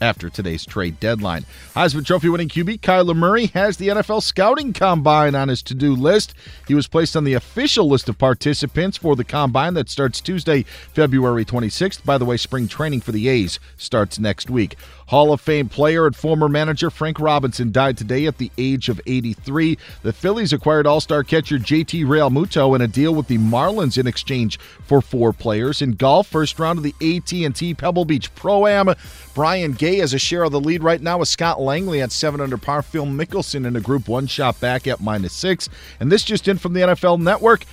[0.01, 1.45] after today's trade deadline.
[1.75, 5.95] Heisman Trophy winning QB Kyler Murray has the NFL Scouting Combine on his to do
[5.95, 6.33] list.
[6.67, 10.63] He was placed on the official list of participants for the Combine that starts Tuesday,
[10.63, 12.03] February 26th.
[12.03, 14.75] By the way, spring training for the A's starts next week.
[15.07, 19.01] Hall of Fame player and former manager Frank Robinson died today at the age of
[19.05, 19.77] 83.
[20.03, 24.57] The Phillies acquired All-Star catcher JT Realmuto in a deal with the Marlins in exchange
[24.57, 25.81] for four players.
[25.81, 28.93] In golf, first round of the AT&T Pebble Beach Pro-Am,
[29.35, 32.39] Brian Gay has a share of the lead right now with Scott Langley at 7
[32.39, 32.81] under par.
[32.81, 35.69] Phil Mickelson in a group one shot back at minus 6.
[35.99, 37.65] And this just in from the NFL Network.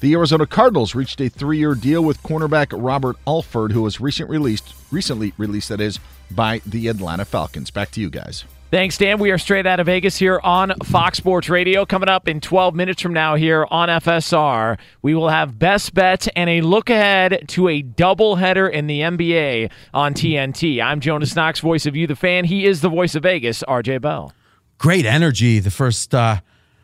[0.00, 4.74] The Arizona Cardinals reached a three-year deal with cornerback Robert Alford, who was recent released,
[4.92, 5.98] recently released, that is,
[6.30, 7.70] by the Atlanta Falcons.
[7.70, 8.44] Back to you guys.
[8.70, 9.18] Thanks, Dan.
[9.18, 11.86] We are straight out of Vegas here on Fox Sports Radio.
[11.86, 16.28] Coming up in 12 minutes from now here on FSR, we will have best bets
[16.36, 20.82] and a look ahead to a doubleheader in the NBA on TNT.
[20.82, 22.44] I'm Jonas Knox, voice of you, the fan.
[22.44, 24.34] He is the voice of Vegas, RJ Bell.
[24.76, 26.40] Great energy the first uh,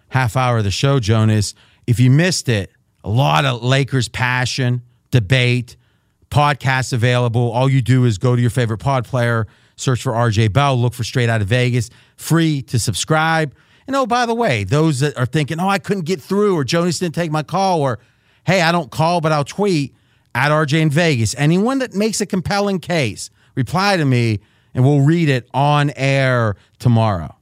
[0.08, 1.54] half hour of the show, Jonas.
[1.86, 2.70] If you missed it,
[3.04, 4.80] a lot of Lakers passion,
[5.10, 5.76] debate,
[6.30, 7.52] podcasts available.
[7.52, 9.46] All you do is go to your favorite pod player,
[9.76, 13.54] search for RJ Bell, look for Straight Out of Vegas, free to subscribe.
[13.86, 16.64] And oh, by the way, those that are thinking, oh, I couldn't get through, or
[16.64, 17.98] Jonas didn't take my call, or
[18.46, 19.94] hey, I don't call, but I'll tweet
[20.34, 21.34] at RJ in Vegas.
[21.36, 24.40] Anyone that makes a compelling case, reply to me,
[24.74, 27.36] and we'll read it on air tomorrow.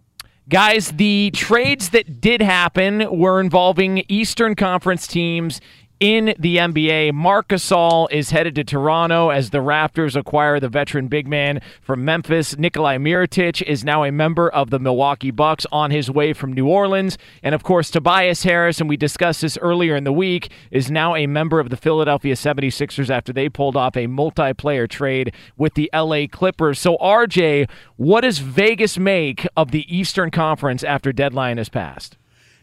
[0.48, 5.60] Guys, the trades that did happen were involving Eastern Conference teams
[6.02, 7.12] in the NBA.
[7.12, 12.04] Marc Gasol is headed to Toronto as the Raptors acquire the veteran big man from
[12.04, 12.58] Memphis.
[12.58, 16.66] Nikolai Mirotic is now a member of the Milwaukee Bucks on his way from New
[16.66, 17.18] Orleans.
[17.40, 21.14] And of course, Tobias Harris, and we discussed this earlier in the week, is now
[21.14, 25.88] a member of the Philadelphia 76ers after they pulled off a multiplayer trade with the
[25.94, 26.80] LA Clippers.
[26.80, 32.16] So, RJ, what does Vegas make of the Eastern Conference after deadline has passed?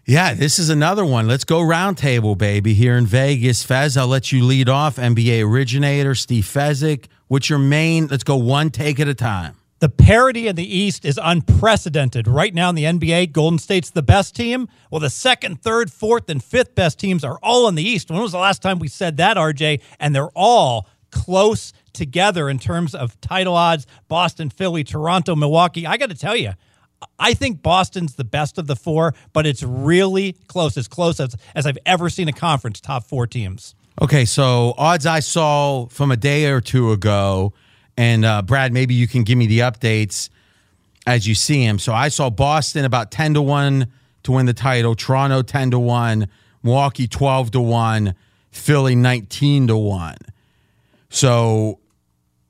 [0.10, 1.28] Yeah, this is another one.
[1.28, 3.62] Let's go roundtable, baby, here in Vegas.
[3.62, 4.96] Fez, I'll let you lead off.
[4.96, 7.06] NBA originator, Steve Fezzik.
[7.28, 8.08] What's your main?
[8.08, 9.56] Let's go one take at a time.
[9.82, 12.28] The parity in the East is unprecedented.
[12.28, 14.68] Right now in the NBA, Golden State's the best team.
[14.90, 18.10] Well, the second, third, fourth, and fifth best teams are all in the East.
[18.10, 19.80] When was the last time we said that, RJ?
[20.00, 25.86] And they're all close together in terms of title odds Boston, Philly, Toronto, Milwaukee.
[25.86, 26.54] I got to tell you,
[27.18, 31.36] I think Boston's the best of the four, but it's really close, as close as,
[31.56, 33.76] as I've ever seen a conference top four teams.
[34.02, 37.54] Okay, so odds I saw from a day or two ago,
[37.98, 40.30] and uh, Brad, maybe you can give me the updates
[41.06, 41.80] as you see them.
[41.80, 43.88] So I saw Boston about 10 to 1
[44.24, 46.28] to win the title, Toronto 10 to 1,
[46.64, 48.16] Milwaukee 12 to 1,
[48.52, 50.16] Philly 19 to 1.
[51.10, 51.80] So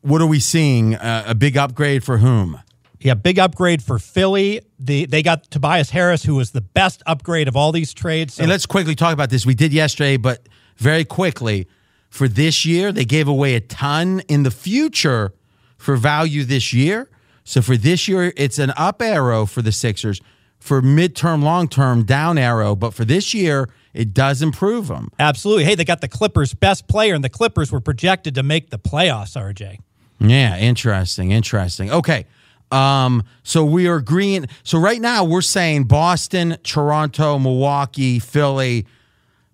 [0.02, 0.96] what are we seeing?
[0.96, 2.62] Uh, a big upgrade for whom?
[3.02, 4.62] Yeah, big upgrade for Philly.
[4.78, 8.34] The, they got Tobias Harris, who was the best upgrade of all these trades.
[8.34, 8.44] So.
[8.44, 9.46] And let's quickly talk about this.
[9.46, 10.48] We did yesterday, but
[10.78, 11.68] very quickly.
[12.10, 15.34] For this year, they gave away a ton in the future
[15.78, 17.10] for value this year.
[17.44, 20.20] So for this year, it's an up arrow for the Sixers.
[20.60, 22.76] For midterm, long term, down arrow.
[22.76, 25.10] But for this year, it does improve them.
[25.20, 25.64] Absolutely.
[25.64, 28.80] Hey, they got the Clippers' best player, and the Clippers were projected to make the
[28.80, 29.78] playoffs, RJ.
[30.20, 31.32] Yeah, interesting.
[31.32, 31.90] Interesting.
[31.92, 32.26] Okay.
[32.72, 34.48] Um, so we are agreeing.
[34.64, 38.86] So right now we're saying Boston, Toronto, Milwaukee, Philly.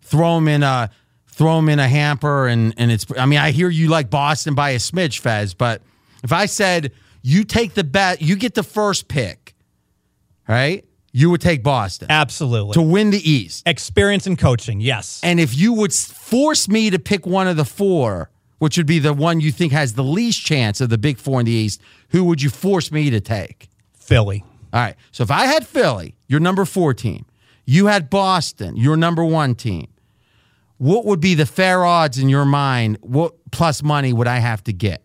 [0.01, 0.91] Throw them in a
[1.27, 3.05] throw them in a hamper, and and it's.
[3.17, 5.81] I mean, I hear you like Boston by a smidge, Fez, but
[6.23, 6.91] if I said
[7.21, 9.55] you take the bet, you get the first pick,
[10.47, 10.85] right?
[11.11, 12.07] You would take Boston.
[12.11, 12.73] Absolutely.
[12.73, 13.65] To win the East.
[13.65, 15.21] Experience and coaching, yes.
[15.23, 18.29] And if you would force me to pick one of the four,
[18.65, 21.39] which would be the one you think has the least chance of the big four
[21.39, 23.69] in the East, who would you force me to take?
[23.93, 24.43] Philly.
[24.73, 24.95] All right.
[25.11, 27.27] So if I had Philly, your number four team,
[27.65, 29.89] you had Boston, your number one team,
[30.79, 32.97] what would be the fair odds in your mind?
[33.01, 35.03] What plus money would I have to get?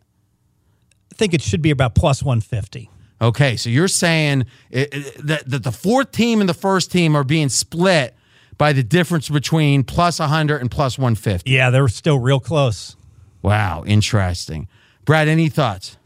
[1.13, 2.89] I think it should be about plus 150.
[3.21, 3.57] Okay.
[3.59, 7.25] So you're saying it, it, that, that the fourth team and the first team are
[7.25, 8.15] being split
[8.57, 11.51] by the difference between plus 100 and plus 150.
[11.51, 12.97] Yeah, they're still real close.
[13.43, 14.69] Wow, interesting.
[15.05, 15.97] Brad, any thoughts?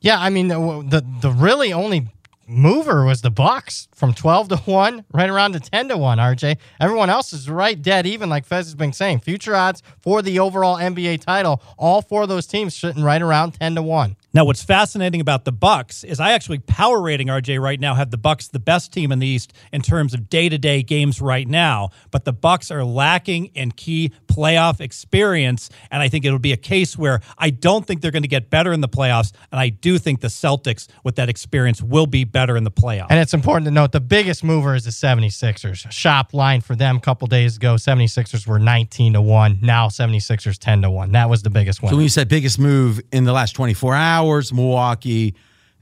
[0.00, 2.08] Yeah, I mean the the, really only
[2.48, 6.58] mover was the Bucks from 12 to 1 right around to 10 to 1 RJ
[6.80, 10.38] everyone else is right dead even like Fez has been saying future odds for the
[10.40, 14.46] overall NBA title all four of those teams sitting right around 10 to 1 now,
[14.46, 18.16] what's fascinating about the Bucks is I actually power rating RJ right now have the
[18.16, 22.24] Bucks the best team in the East in terms of day-to-day games right now, but
[22.24, 26.96] the Bucks are lacking in key playoff experience, and I think it'll be a case
[26.96, 29.98] where I don't think they're going to get better in the playoffs, and I do
[29.98, 33.08] think the Celtics with that experience will be better in the playoffs.
[33.10, 35.90] And it's important to note the biggest mover is the 76ers.
[35.92, 40.56] Shop line for them a couple days ago, 76ers were 19 to 1, now 76ers
[40.56, 41.12] 10 to 1.
[41.12, 41.90] That was the biggest one.
[41.90, 44.21] So when you said biggest move in the last 24 hours,
[44.52, 45.34] Milwaukee.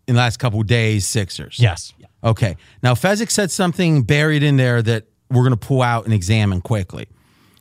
[0.07, 1.61] In the last couple days, Sixers.
[1.61, 1.93] Yes.
[2.25, 2.57] Okay.
[2.83, 6.61] Now, Fezzik said something buried in there that we're going to pull out and examine
[6.61, 7.07] quickly,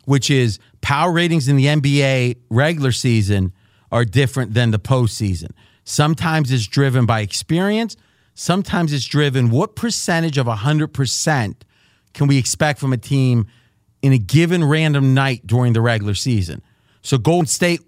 [0.05, 3.53] which is power ratings in the NBA regular season
[3.91, 5.51] are different than the postseason.
[5.83, 7.95] Sometimes it's driven by experience.
[8.33, 11.55] Sometimes it's driven what percentage of 100%
[12.13, 13.47] can we expect from a team
[14.01, 16.61] in a given random night during the regular season.
[17.01, 17.81] So Golden State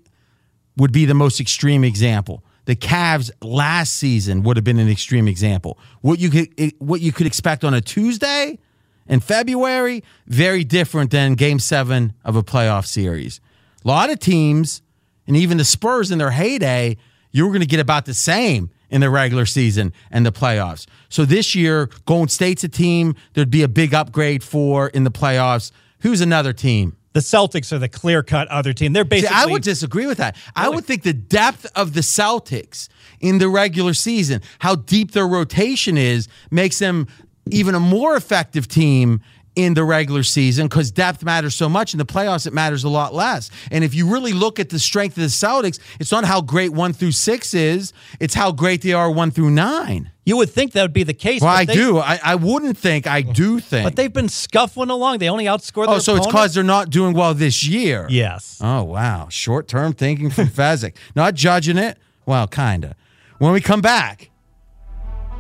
[0.78, 5.28] would be the most extreme example the Cavs last season would have been an extreme
[5.28, 5.78] example.
[6.02, 8.60] What you could what you could expect on a Tuesday
[9.08, 13.42] in February, very different than game 7 of a playoff series.
[13.84, 14.82] A lot of teams
[15.28, 16.98] and even the Spurs in their heyday,
[17.32, 20.86] you were going to get about the same in the regular season and the playoffs.
[21.10, 25.12] So this year, Golden State's a team there'd be a big upgrade for in the
[25.12, 25.72] playoffs.
[26.00, 26.98] Who's another team?
[27.14, 28.94] The Celtics are the clear cut other team.
[28.94, 29.36] They're basically.
[29.36, 30.36] See, I would disagree with that.
[30.36, 30.68] Really?
[30.68, 32.88] I would think the depth of the Celtics
[33.20, 37.08] in the regular season, how deep their rotation is, makes them
[37.50, 39.22] even a more effective team
[39.56, 41.94] in the regular season because depth matters so much.
[41.94, 43.52] In the playoffs, it matters a lot less.
[43.70, 46.72] And if you really look at the strength of the Celtics, it's not how great
[46.72, 50.12] one through six is, it's how great they are one through nine.
[50.24, 51.42] You would think that would be the case.
[51.42, 51.98] Well, I they- do.
[51.98, 53.08] I, I wouldn't think.
[53.08, 53.84] I do think.
[53.86, 55.18] But they've been scuffling along.
[55.18, 58.06] They only outscored oh, their oh, so it's because they're not doing well this year.
[58.10, 58.60] Yes.
[58.62, 60.96] Oh wow, short term thinking from Fezzik.
[61.16, 61.98] Not judging it.
[62.26, 62.96] Well, kinda.
[63.40, 64.30] When we come back,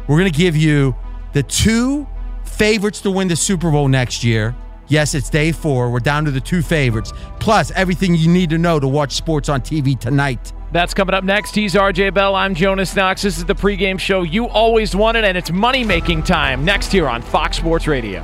[0.08, 0.96] we're gonna give you
[1.34, 2.08] the two
[2.44, 4.56] favorites to win the Super Bowl next year.
[4.88, 5.90] Yes, it's day four.
[5.92, 9.48] We're down to the two favorites, plus everything you need to know to watch sports
[9.48, 10.52] on TV tonight.
[10.72, 11.54] That's coming up next.
[11.54, 12.34] He's RJ Bell.
[12.34, 13.24] I'm Jonas Knox.
[13.24, 17.10] This is the pregame show you always wanted, and it's money making time next here
[17.10, 18.24] on Fox Sports Radio.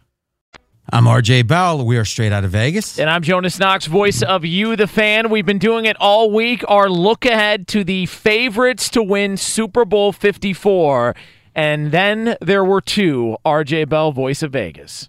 [0.93, 1.85] I'm RJ Bell.
[1.85, 2.99] We are straight out of Vegas.
[2.99, 5.29] And I'm Jonas Knox, voice of You, the fan.
[5.29, 6.65] We've been doing it all week.
[6.67, 11.15] Our look ahead to the favorites to win Super Bowl 54.
[11.55, 15.07] And then there were two RJ Bell, voice of Vegas.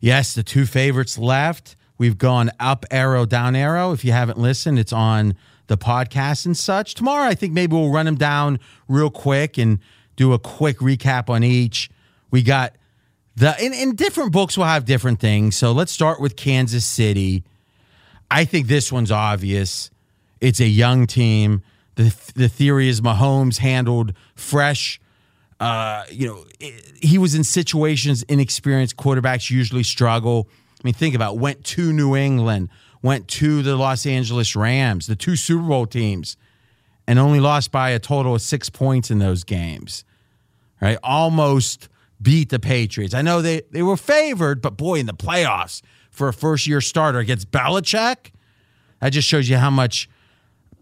[0.00, 1.74] Yes, the two favorites left.
[1.98, 3.90] We've gone up arrow, down arrow.
[3.90, 5.34] If you haven't listened, it's on
[5.66, 6.94] the podcast and such.
[6.94, 9.80] Tomorrow, I think maybe we'll run them down real quick and
[10.14, 11.90] do a quick recap on each.
[12.30, 12.74] We got
[13.36, 15.56] the in, in different books will have different things.
[15.56, 17.44] So let's start with Kansas City.
[18.30, 19.90] I think this one's obvious.
[20.40, 21.62] It's a young team.
[21.96, 25.00] The the theory is Mahomes handled fresh.
[25.60, 26.44] Uh, you know,
[27.00, 30.48] he was in situations inexperienced quarterbacks usually struggle.
[30.78, 31.40] I mean, think about it.
[31.40, 32.68] went to New England,
[33.02, 36.36] went to the Los Angeles Rams, the two Super Bowl teams,
[37.06, 40.04] and only lost by a total of six points in those games.
[40.80, 40.98] Right?
[41.02, 41.88] Almost
[42.24, 43.14] beat the Patriots.
[43.14, 46.80] I know they, they were favored, but boy, in the playoffs for a first year
[46.80, 48.32] starter against Belichick,
[49.00, 50.08] that just shows you how much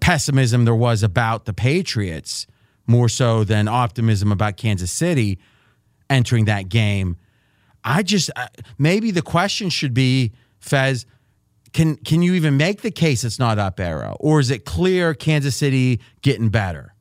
[0.01, 2.47] pessimism there was about the Patriots,
[2.87, 5.39] more so than optimism about Kansas City
[6.09, 7.17] entering that game.
[7.85, 8.31] I just
[8.79, 11.07] maybe the question should be, Fez,
[11.73, 15.15] can can you even make the case it's not up arrow, or is it clear
[15.15, 16.92] Kansas City getting better?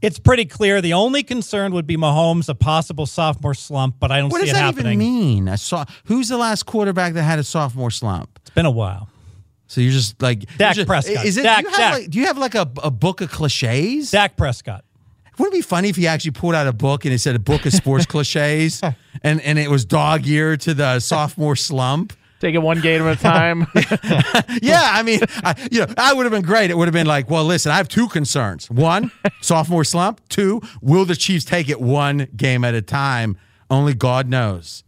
[0.00, 0.80] It's pretty clear.
[0.80, 4.46] The only concern would be Mahomes, a possible sophomore slump, but I don't what see
[4.46, 5.48] does that even mean?
[5.48, 8.38] I saw who's the last quarterback that had a sophomore slump?
[8.42, 9.08] It's been a while.
[9.66, 11.26] So you're just like Dak just, Prescott.
[11.26, 11.42] Is it?
[11.42, 11.92] Dak- do, you have Dak.
[12.00, 14.10] like, do you have like a, a book of cliches?
[14.10, 14.84] Dak Prescott.
[15.38, 17.40] Wouldn't it be funny if he actually pulled out a book and it said a
[17.40, 18.80] book of sports cliches,
[19.22, 22.12] and and it was dog ear to the sophomore slump?
[22.40, 23.66] Take it one game at a time.
[24.62, 26.70] yeah, I mean, I, you know, I would have been great.
[26.70, 28.70] It would have been like, well, listen, I have two concerns.
[28.70, 29.10] One,
[29.40, 30.20] sophomore slump.
[30.28, 33.36] Two, will the Chiefs take it one game at a time?
[33.70, 34.84] Only God knows.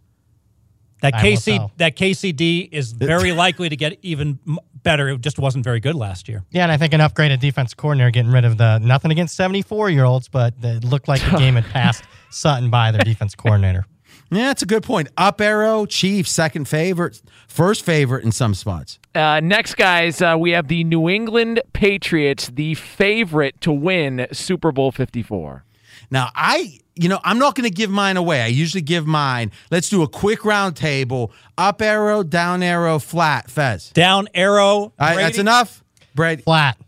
[1.03, 4.39] That I KC that KCD is very likely to get even
[4.83, 5.09] better.
[5.09, 6.45] It just wasn't very good last year.
[6.51, 9.91] Yeah, and I think an upgraded defense coordinator getting rid of the nothing against 74
[9.91, 13.87] year olds, but it looked like the game had passed Sutton by their defense coordinator.
[14.31, 15.09] Yeah, that's a good point.
[15.17, 18.99] Up arrow, Chiefs, second favorite, first favorite in some spots.
[19.15, 24.71] Uh, next, guys, uh, we have the New England Patriots, the favorite to win Super
[24.71, 25.65] Bowl 54.
[26.13, 28.41] Now, I, you know, I'm not going to give mine away.
[28.43, 29.51] I usually give mine.
[29.71, 31.33] Let's do a quick round table.
[31.59, 33.91] Up arrow, down arrow, flat, Fez.
[33.91, 34.65] Down arrow.
[34.65, 35.83] All right, that's enough.
[36.15, 36.43] Brady.
[36.43, 36.79] Flat.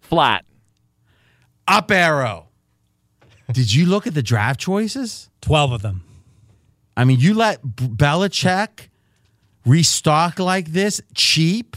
[0.00, 0.44] Flat.
[1.68, 2.48] Up arrow.
[3.52, 5.28] Did you look at the draft choices?
[5.42, 6.02] Twelve of them.
[6.96, 8.88] I mean, you let Belichick
[9.66, 11.76] restock like this cheap.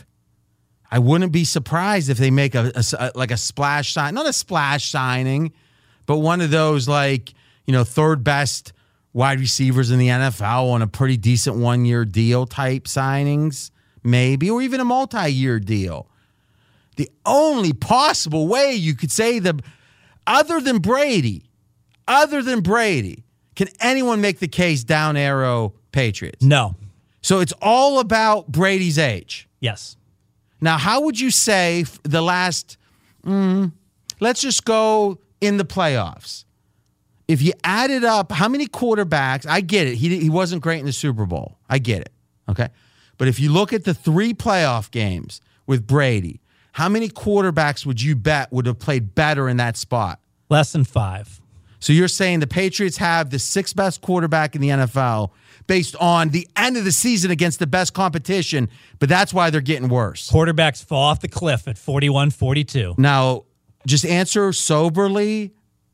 [0.92, 4.34] I wouldn't be surprised if they make a, a- like a splash sign, not a
[4.34, 5.54] splash signing,
[6.06, 7.34] but one of those like
[7.66, 8.74] you know third best
[9.14, 13.72] wide receivers in the NFL on a pretty decent one year deal type signings,
[14.04, 16.08] maybe, or even a multi year deal.
[16.96, 19.60] The only possible way you could say the
[20.26, 21.50] other than Brady,
[22.08, 23.24] other than Brady,
[23.58, 26.44] can anyone make the case down arrow Patriots?
[26.44, 26.76] No.
[27.22, 29.50] So it's all about Brady's age.
[29.60, 29.98] Yes.
[30.62, 32.78] Now, how would you say the last,
[33.26, 33.72] mm,
[34.20, 36.46] let's just go in the playoffs?
[37.28, 39.96] If you added up how many quarterbacks, I get it.
[39.96, 41.58] He, he wasn't great in the Super Bowl.
[41.68, 42.12] I get it.
[42.48, 42.70] Okay.
[43.18, 46.42] But if you look at the three playoff games with Brady,
[46.74, 50.20] how many quarterbacks would you bet would have played better in that spot?
[50.48, 51.42] Less than five.
[51.80, 55.32] So you're saying the Patriots have the sixth best quarterback in the NFL
[55.68, 58.70] based on the end of the season against the best competition,
[59.00, 60.32] but that's why they're getting worse.
[60.32, 62.96] Quarterbacks fall off the cliff at 41 42.
[62.98, 63.44] Now,
[63.86, 65.54] just answer soberly,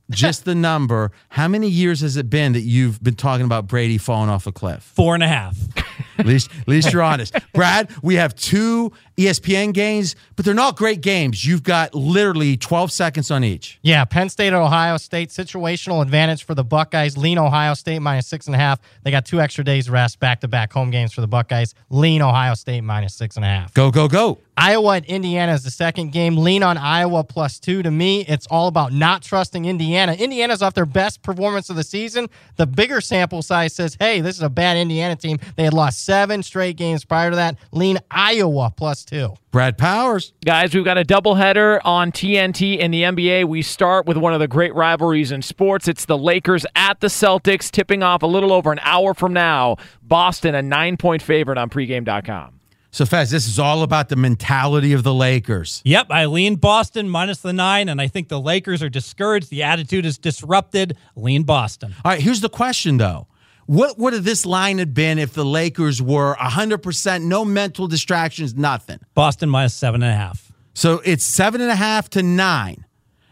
[0.09, 1.11] just the number.
[1.29, 4.51] How many years has it been that you've been talking about Brady falling off a
[4.51, 4.83] cliff?
[4.83, 5.57] Four and a half.
[6.17, 7.35] At least, at least you're honest.
[7.53, 11.45] Brad, we have two ESPN games, but they're not great games.
[11.45, 13.79] You've got literally 12 seconds on each.
[13.81, 17.17] Yeah, Penn State at Ohio State, situational advantage for the Buckeyes.
[17.17, 18.79] Lean Ohio State minus six and a half.
[19.03, 21.75] They got two extra days rest, back to back home games for the Buckeyes.
[21.89, 23.73] Lean Ohio State minus six and a half.
[23.73, 24.39] Go, go, go.
[24.55, 26.37] Iowa at Indiana is the second game.
[26.37, 27.81] Lean on Iowa plus two.
[27.81, 30.13] To me, it's all about not trusting Indiana.
[30.13, 32.29] Indiana's off their best performance of the season.
[32.57, 35.39] The bigger sample size says, hey, this is a bad Indiana team.
[35.55, 37.57] They had lost seven straight games prior to that.
[37.71, 39.35] Lean Iowa plus two.
[39.51, 40.33] Brad Powers.
[40.45, 43.45] Guys, we've got a doubleheader on TNT in the NBA.
[43.45, 45.87] We start with one of the great rivalries in sports.
[45.87, 49.77] It's the Lakers at the Celtics, tipping off a little over an hour from now.
[50.01, 52.59] Boston, a nine point favorite on pregame.com.
[52.93, 55.81] So, Fez, this is all about the mentality of the Lakers.
[55.83, 59.49] Yep, I lean Boston minus the nine, and I think the Lakers are discouraged.
[59.49, 60.95] The attitude is disrupted.
[61.15, 61.95] Lean Boston.
[62.05, 63.25] All right, here's the question though.
[63.65, 68.55] What would have this line have been if the Lakers were 100%, no mental distractions,
[68.55, 68.99] nothing?
[69.13, 70.51] Boston minus seven and a half.
[70.73, 72.85] So it's seven and a half to nine,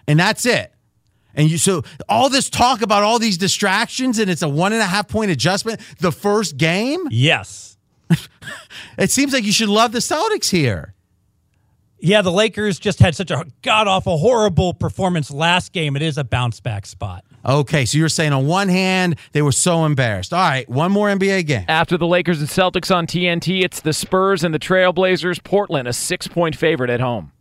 [0.08, 0.74] and that's it.
[1.34, 4.82] And you so all this talk about all these distractions, and it's a one and
[4.82, 7.08] a half point adjustment the first game.
[7.10, 7.78] Yes.
[8.98, 10.94] It seems like you should love the Celtics here.
[12.00, 15.96] Yeah, the Lakers just had such a god awful, horrible performance last game.
[15.96, 17.24] It is a bounce back spot.
[17.46, 20.34] Okay, so you're saying on one hand they were so embarrassed.
[20.34, 21.66] All right, one more NBA game.
[21.68, 25.44] After the Lakers and Celtics on TNT, it's the Spurs and the Trailblazers.
[25.44, 27.32] Portland, a six point favorite at home.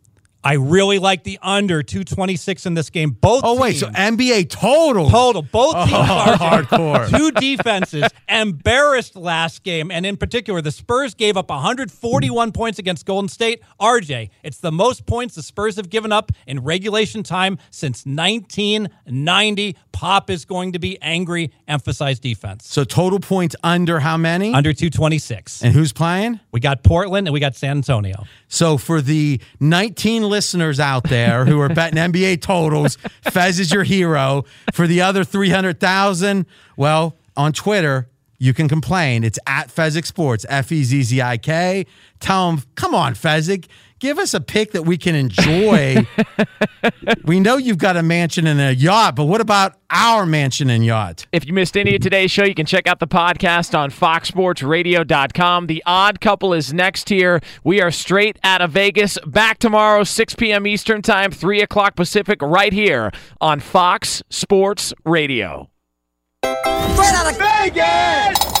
[0.43, 3.11] I really like the under 226 in this game.
[3.11, 5.09] Both Oh wait, teams, so NBA total.
[5.09, 7.09] total both oh, teams Oh, hardcore.
[7.15, 13.05] two defenses embarrassed last game and in particular the Spurs gave up 141 points against
[13.05, 13.61] Golden State.
[13.79, 19.75] RJ, it's the most points the Spurs have given up in regulation time since 1990.
[19.91, 22.67] Pop is going to be angry, emphasize defense.
[22.67, 24.53] So total points under how many?
[24.53, 25.63] Under 226.
[25.63, 26.39] and who's playing?
[26.51, 28.25] We got Portland and we got San Antonio.
[28.47, 32.97] So for the 19 listeners out there who are betting NBA totals,
[33.29, 34.45] Fez is your hero.
[34.73, 38.09] For the other 300,000, well, on Twitter,
[38.39, 39.23] you can complain.
[39.23, 41.85] It's at Fezzik Sports, F E Z Z I K.
[42.19, 43.67] Tell them, come on, Fezzik,
[44.01, 46.05] give us a pick that we can enjoy.
[47.23, 50.83] we know you've got a mansion and a yacht, but what about our mansion and
[50.83, 51.27] yacht?
[51.31, 55.67] If you missed any of today's show, you can check out the podcast on foxsportsradio.com.
[55.67, 57.39] The Odd Couple is next here.
[57.63, 59.17] We are straight out of Vegas.
[59.25, 60.67] Back tomorrow, 6 p.m.
[60.67, 65.69] Eastern Time, 3 o'clock Pacific, right here on Fox Sports Radio.
[66.43, 68.60] Straight out of Vegas!